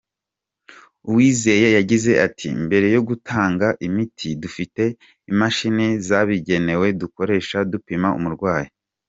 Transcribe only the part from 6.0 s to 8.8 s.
zabigenewe dukoresha dupima umurwayi.